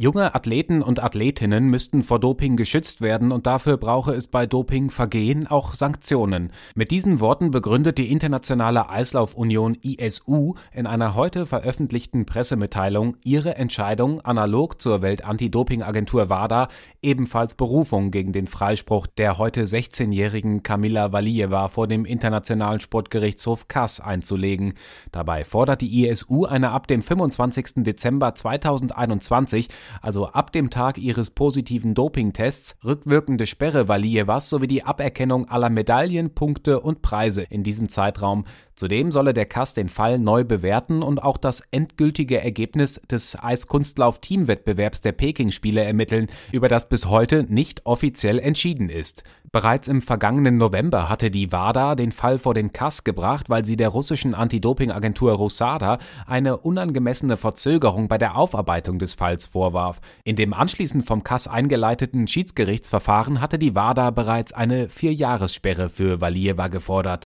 Junge 0.00 0.34
Athleten 0.34 0.80
und 0.80 1.02
Athletinnen 1.02 1.68
müssten 1.68 2.02
vor 2.02 2.18
Doping 2.18 2.56
geschützt 2.56 3.02
werden 3.02 3.32
und 3.32 3.46
dafür 3.46 3.76
brauche 3.76 4.14
es 4.14 4.28
bei 4.28 4.46
Dopingvergehen 4.46 5.46
auch 5.46 5.74
Sanktionen. 5.74 6.52
Mit 6.74 6.90
diesen 6.90 7.20
Worten 7.20 7.50
begründet 7.50 7.98
die 7.98 8.10
Internationale 8.10 8.88
Eislaufunion 8.88 9.74
ISU 9.82 10.54
in 10.72 10.86
einer 10.86 11.14
heute 11.14 11.44
veröffentlichten 11.44 12.24
Pressemitteilung 12.24 13.18
ihre 13.24 13.56
Entscheidung, 13.56 14.22
analog 14.22 14.80
zur 14.80 15.02
Welt-Anti-Doping-Agentur 15.02 16.30
WADA 16.30 16.68
ebenfalls 17.02 17.54
Berufung 17.54 18.10
gegen 18.10 18.32
den 18.32 18.46
Freispruch 18.46 19.06
der 19.06 19.36
heute 19.36 19.64
16-jährigen 19.64 20.62
Kamila 20.62 21.12
Valieva 21.12 21.68
vor 21.68 21.86
dem 21.86 22.06
Internationalen 22.06 22.80
Sportgerichtshof 22.80 23.68
Kass 23.68 24.00
einzulegen. 24.00 24.72
Dabei 25.12 25.44
fordert 25.44 25.82
die 25.82 26.06
ISU 26.06 26.46
eine 26.46 26.70
ab 26.70 26.86
dem 26.86 27.02
25. 27.02 27.84
Dezember 27.84 28.34
2021 28.34 29.68
also 30.02 30.26
ab 30.26 30.52
dem 30.52 30.70
Tag 30.70 30.98
ihres 30.98 31.30
positiven 31.30 31.94
Dopingtests, 31.94 32.78
rückwirkende 32.84 33.46
Sperre 33.46 33.88
Valievas 33.88 34.48
sowie 34.48 34.66
die 34.66 34.84
Aberkennung 34.84 35.48
aller 35.48 35.70
Medaillen, 35.70 36.34
Punkte 36.34 36.80
und 36.80 37.02
Preise 37.02 37.42
in 37.42 37.62
diesem 37.62 37.88
Zeitraum. 37.88 38.44
Zudem 38.74 39.12
solle 39.12 39.34
der 39.34 39.44
Kass 39.44 39.74
den 39.74 39.90
Fall 39.90 40.18
neu 40.18 40.42
bewerten 40.42 41.02
und 41.02 41.22
auch 41.22 41.36
das 41.36 41.60
endgültige 41.70 42.40
Ergebnis 42.40 43.00
des 43.10 43.36
Eiskunstlauf-Teamwettbewerbs 43.38 45.02
der 45.02 45.12
Peking-Spiele 45.12 45.84
ermitteln, 45.84 46.28
über 46.50 46.68
das 46.68 46.88
bis 46.88 47.06
heute 47.06 47.44
nicht 47.48 47.84
offiziell 47.84 48.38
entschieden 48.38 48.88
ist. 48.88 49.22
Bereits 49.52 49.88
im 49.88 50.00
vergangenen 50.00 50.58
November 50.58 51.08
hatte 51.08 51.28
die 51.28 51.50
WADA 51.50 51.96
den 51.96 52.12
Fall 52.12 52.38
vor 52.38 52.54
den 52.54 52.72
Kass 52.72 53.02
gebracht, 53.02 53.50
weil 53.50 53.66
sie 53.66 53.76
der 53.76 53.88
russischen 53.88 54.32
Anti-Doping-Agentur 54.32 55.32
Rosada 55.32 55.98
eine 56.24 56.56
unangemessene 56.58 57.36
Verzögerung 57.36 58.06
bei 58.06 58.16
der 58.16 58.36
Aufarbeitung 58.36 59.00
des 59.00 59.14
Falls 59.14 59.46
vorwarf. 59.46 60.00
In 60.22 60.36
dem 60.36 60.52
anschließend 60.52 61.04
vom 61.04 61.24
Kass 61.24 61.48
eingeleiteten 61.48 62.28
Schiedsgerichtsverfahren 62.28 63.40
hatte 63.40 63.58
die 63.58 63.74
WADA 63.74 64.10
bereits 64.10 64.52
eine 64.52 64.88
Vierjahressperre 64.88 65.90
für 65.90 66.20
Valieva 66.20 66.68
gefordert 66.68 67.24